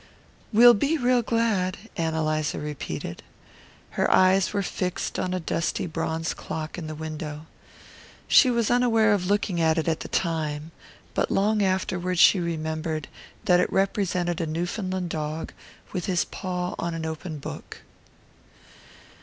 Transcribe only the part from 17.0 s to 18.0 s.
open book.